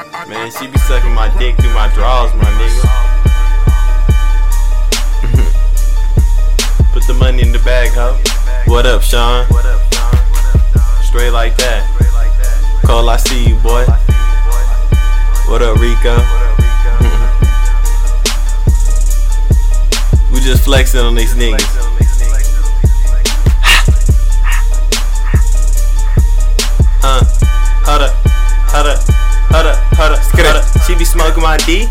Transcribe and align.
Man, 0.00 0.48
she 0.50 0.66
be 0.66 0.78
sucking 0.78 1.12
my 1.12 1.28
dick 1.38 1.58
through 1.58 1.74
my 1.74 1.86
drawers, 1.92 2.32
my 2.34 2.46
nigga. 2.56 2.80
Put 6.94 7.06
the 7.06 7.12
money 7.12 7.42
in 7.42 7.52
the 7.52 7.58
bag, 7.58 7.90
ho. 7.90 8.16
What 8.64 8.86
up, 8.86 9.02
Sean? 9.02 9.44
Straight 11.02 11.32
like 11.32 11.54
that. 11.58 11.84
Call, 12.82 13.10
I 13.10 13.18
see 13.18 13.46
you, 13.46 13.56
boy. 13.56 13.84
What 15.46 15.60
up, 15.60 15.78
Rico? 15.78 16.16
we 20.32 20.40
just 20.40 20.64
flexing 20.64 21.00
on 21.00 21.14
these 21.14 21.34
niggas. 21.34 21.76
Uh, 27.02 27.22
hold 27.84 28.02
up, 28.02 28.14
hold 28.70 28.86
up, 28.86 29.00
hold 29.50 29.66
up, 29.66 29.78
She 30.90 30.98
be 30.98 31.04
smoking 31.04 31.44
my 31.44 31.56
D. 31.70 31.86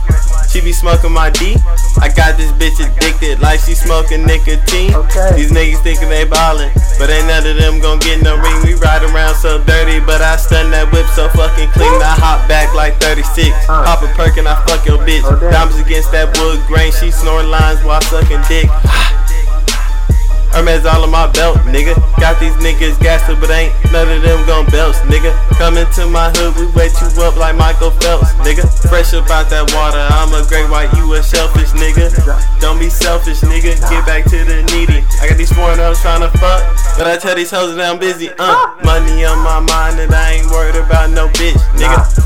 She 0.52 0.59
be 0.59 0.73
smoking 0.73 1.13
my 1.16 1.30
D. 1.30 1.55
I 2.03 2.12
got 2.12 2.35
this 2.35 2.52
bitch 2.59 2.84
addicted 2.84 3.39
like 3.39 3.62
she 3.62 3.72
smoking 3.72 4.25
nicotine. 4.27 4.91
Okay. 4.94 5.39
These 5.39 5.55
niggas 5.55 5.80
thinking 5.80 6.09
they 6.09 6.27
ballin', 6.27 6.70
but 6.99 7.08
ain't 7.09 7.23
none 7.31 7.48
of 7.48 7.55
them 7.55 7.80
gon' 7.80 7.99
get 7.99 8.22
no 8.22 8.35
ring. 8.35 8.59
We 8.67 8.73
ride 8.75 9.08
around 9.08 9.35
so 9.35 9.63
dirty, 9.63 10.03
but 10.03 10.20
I 10.20 10.35
stun 10.35 10.70
that 10.72 10.91
whip 10.91 11.08
so 11.16 11.30
fucking 11.30 11.72
clean. 11.72 11.95
I 12.03 12.12
hop 12.20 12.44
back 12.49 12.75
like 12.75 12.99
36. 12.99 13.55
Uh. 13.72 13.88
Pop 13.88 14.03
a 14.03 14.12
perk 14.20 14.35
and 14.35 14.49
I 14.49 14.59
fuck 14.67 14.85
your 14.85 15.00
bitch. 15.08 15.23
Diamonds 15.47 15.80
against 15.80 16.11
that 16.11 16.36
wood 16.36 16.59
grain. 16.67 16.91
She 16.91 17.09
snoring 17.09 17.47
lines 17.47 17.81
while 17.88 18.02
sucking 18.02 18.44
dick. 18.52 18.67
Hermes 20.52 20.85
all 20.85 21.03
on 21.03 21.12
my 21.12 21.30
belt, 21.31 21.58
nigga. 21.70 21.95
Got 22.20 22.39
these 22.39 22.53
niggas 22.59 22.99
gassed 22.99 23.30
up, 23.30 23.39
but 23.39 23.49
ain't 23.49 23.73
none 23.91 24.09
of 24.09 24.21
them 24.21 24.45
gon' 24.45 24.66
belts, 24.67 24.99
nigga. 25.08 25.31
Coming 25.58 25.85
to 25.94 26.08
my 26.08 26.31
hood, 26.35 26.55
we 26.58 26.66
wet 26.73 26.91
you 26.99 27.08
up 27.23 27.35
like 27.38 27.55
Michael 27.55 27.91
Phelps, 27.91 28.34
nigga. 28.41 28.66
Fresh 28.89 29.13
about 29.13 29.50
that 29.50 29.72
water, 29.73 30.02
I'm 30.02 30.33
a 30.33 30.45
great 30.47 30.69
white, 30.69 30.91
you 30.97 31.14
a 31.14 31.23
shellfish, 31.23 31.72
nigga. 31.78 32.09
Don't 32.59 32.80
be 32.80 32.89
selfish, 32.89 33.41
nigga. 33.41 33.78
Get 33.89 34.06
back 34.06 34.25
to 34.25 34.44
the 34.44 34.64
needy. 34.73 35.06
I 35.22 35.30
got 35.30 35.38
these 35.38 35.52
foreign 35.53 35.80
hoes 35.80 36.02
trying 36.02 36.22
to 36.22 36.31
fuck, 36.39 36.66
but 36.97 37.08
I 37.08 37.17
tell 37.17 37.36
these 37.36 37.52
hoes 37.52 37.75
that 37.75 37.86
I'm 37.86 38.00
busy, 38.00 38.30
uh. 38.39 38.75
Money 38.84 39.25
on 39.25 39.39
my 39.39 39.59
mind, 39.59 40.00
and 40.00 40.13
I 40.13 40.41
ain't 40.41 40.50
worried 40.50 40.75
about 40.75 41.11
no 41.11 41.28
bitch. 41.38 41.61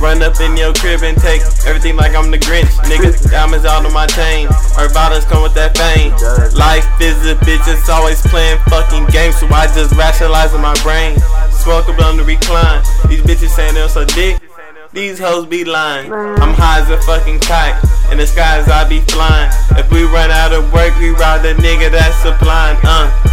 Run 0.04 0.22
up 0.22 0.36
in 0.42 0.58
your 0.58 0.74
crib 0.74 1.02
and 1.02 1.16
take 1.16 1.40
everything 1.66 1.96
like 1.96 2.14
I'm 2.14 2.30
the 2.30 2.38
Grinch, 2.38 2.68
nigga. 2.92 3.16
Diamonds 3.32 3.64
all 3.64 3.86
on 3.86 3.94
my 3.94 4.06
chain, 4.06 4.50
our 4.76 4.92
bottles 4.92 5.24
come 5.24 5.42
with 5.42 5.54
that 5.56 5.78
fame. 5.80 6.12
Life 6.60 6.84
is 7.00 7.16
a 7.26 7.36
bitch, 7.40 7.64
it's 7.72 7.88
always 7.88 8.20
playing 8.28 8.60
fucking 8.68 9.06
games, 9.16 9.40
so 9.40 9.48
I 9.48 9.66
just 9.68 9.96
rationalize 9.96 10.54
in 10.54 10.60
my 10.60 10.76
brain. 10.84 11.16
Smoke 11.56 11.88
up 11.88 12.04
on 12.04 12.18
the 12.18 12.24
recline. 12.26 12.84
These 13.08 13.22
bitches 13.24 13.56
saying 13.56 13.76
they're 13.76 13.88
so 13.88 14.04
dick. 14.04 14.44
These 14.92 15.20
hoes 15.20 15.46
be 15.46 15.64
lying. 15.64 16.12
I'm 16.12 16.54
high 16.54 16.82
as 16.82 16.90
a 16.90 17.00
fucking 17.08 17.40
kite. 17.40 17.80
In 18.12 18.18
the 18.18 18.28
skies 18.28 18.68
I 18.68 18.84
be 18.84 19.00
flying. 19.08 19.52
If 19.80 19.90
we 19.90 20.04
run 20.04 20.32
out 20.32 20.52
of 20.52 20.68
work, 20.74 21.00
we 21.00 21.12
ride 21.12 21.48
the 21.48 21.56
nigga 21.64 21.90
that's 21.90 22.20
supplying. 22.20 22.78
Uh. 22.84 23.33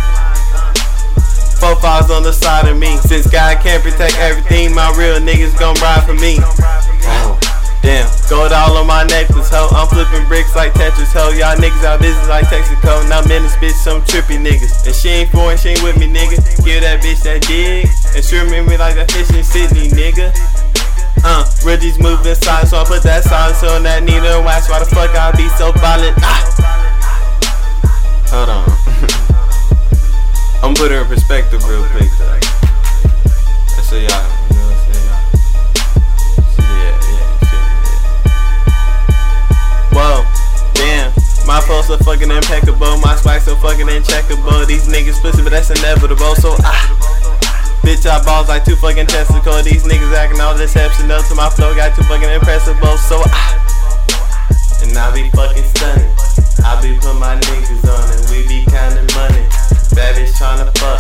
Four 1.61 1.77
files 1.77 2.11
on 2.11 2.23
the 2.23 2.33
side 2.33 2.67
of 2.69 2.77
me. 2.77 2.97
Since 3.05 3.29
God 3.29 3.61
can't 3.61 3.83
protect 3.85 4.17
everything, 4.17 4.75
my 4.75 4.89
real 4.97 5.21
niggas 5.21 5.53
gon' 5.61 5.77
ride 5.85 6.09
for 6.09 6.17
me. 6.17 6.41
Damn, 7.85 8.09
gold 8.29 8.53
all 8.53 8.77
on 8.77 8.87
my 8.87 9.05
necklace, 9.05 9.49
ho. 9.53 9.69
I'm 9.73 9.89
flipping 9.89 10.27
bricks 10.29 10.57
like 10.57 10.73
Tetris, 10.73 11.13
ho. 11.13 11.33
Y'all 11.37 11.57
niggas 11.57 11.85
out 11.85 12.01
business 12.01 12.29
like 12.29 12.45
Texaco. 12.49 13.09
Now 13.09 13.21
I'm 13.21 13.31
in 13.31 13.43
this 13.45 13.57
bitch, 13.57 13.77
some 13.77 14.01
trippy 14.03 14.41
niggas. 14.41 14.87
And 14.87 14.95
she 14.95 15.09
ain't 15.09 15.31
for 15.31 15.53
and 15.53 15.61
she 15.61 15.71
ain't 15.71 15.83
with 15.83 15.97
me, 15.97 16.09
nigga. 16.09 16.41
Give 16.65 16.81
that 16.81 17.05
bitch 17.05 17.25
that 17.25 17.45
dig. 17.45 17.89
And 18.17 18.25
she 18.25 18.37
remember 18.37 18.73
me 18.73 18.77
like 18.77 18.97
that 18.97 19.11
fish 19.13 19.29
in 19.29 19.45
Sydney, 19.45 19.89
nigga. 19.93 20.33
Uh, 21.25 21.45
Reggie's 21.65 21.99
moving 21.99 22.35
side, 22.35 22.69
so 22.69 22.79
I 22.81 22.85
put 22.85 23.03
that 23.05 23.25
silence 23.25 23.63
on 23.65 23.83
that 23.85 24.03
needle 24.03 24.29
and 24.29 24.45
wax. 24.45 24.69
Why 24.69 24.79
the 24.79 24.87
fuck 24.87 25.13
I 25.17 25.33
be 25.33 25.49
so 25.61 25.73
violent? 25.73 26.17
Ah. 26.25 26.41
Hold 28.33 28.49
on. 28.49 28.80
Putting 30.81 30.97
her 30.97 31.05
in 31.05 31.09
perspective 31.13 31.61
real 31.69 31.85
quick, 31.93 32.09
though. 32.17 32.41
Let's 33.77 33.93
y'all. 33.93 34.01
You 34.01 34.09
know 34.57 34.65
what 34.65 34.81
I'm 34.81 34.89
saying? 34.89 35.13
Yeah, 36.57 36.97
yeah, 37.05 37.29
yeah. 37.53 37.69
Whoa, 39.93 40.25
damn. 40.73 41.13
My 41.45 41.61
pulse 41.61 41.89
so 41.89 42.01
fucking 42.01 42.31
impeccable. 42.31 42.97
My 43.05 43.13
swag 43.17 43.43
so 43.43 43.57
fucking 43.57 43.89
uncheckable. 43.93 44.65
These 44.67 44.89
niggas 44.89 45.21
pussy, 45.21 45.43
but 45.43 45.53
that's 45.53 45.69
inevitable. 45.69 46.35
So 46.37 46.57
ah. 46.65 46.89
Bitch, 47.85 48.09
I 48.09 48.25
balls 48.25 48.49
like 48.49 48.65
two 48.65 48.77
fucking 48.77 49.05
testicles. 49.05 49.65
These 49.65 49.85
niggas 49.85 50.17
acting 50.17 50.41
all 50.41 50.59
exceptional 50.59 51.21
to 51.21 51.35
my 51.35 51.51
flow. 51.51 51.75
Got 51.75 51.95
too 51.95 52.05
fucking 52.05 52.31
impressible. 52.31 52.97
So 52.97 53.21
ah. 53.21 53.53
And 54.81 54.97
I 54.97 55.13
be 55.13 55.29
fucking 55.29 55.63
stunning. 55.77 56.09
I 56.65 56.81
be 56.81 56.97
putting 56.97 57.21
my 57.21 57.37
niggas 57.37 57.85
on 57.85 58.15
it 58.15 58.21
bad 60.01 60.17
tryna 60.33 60.79
fuck. 60.79 61.00